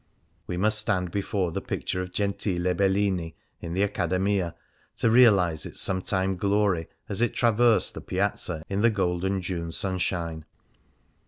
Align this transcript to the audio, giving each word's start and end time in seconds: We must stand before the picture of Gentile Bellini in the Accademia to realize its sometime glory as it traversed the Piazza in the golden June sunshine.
We 0.47 0.57
must 0.57 0.79
stand 0.79 1.11
before 1.11 1.51
the 1.51 1.61
picture 1.61 2.01
of 2.01 2.11
Gentile 2.11 2.73
Bellini 2.73 3.35
in 3.59 3.75
the 3.75 3.83
Accademia 3.83 4.55
to 4.97 5.11
realize 5.11 5.67
its 5.67 5.79
sometime 5.79 6.37
glory 6.37 6.87
as 7.07 7.21
it 7.21 7.35
traversed 7.35 7.93
the 7.93 8.01
Piazza 8.01 8.65
in 8.67 8.81
the 8.81 8.89
golden 8.89 9.41
June 9.41 9.71
sunshine. 9.71 10.45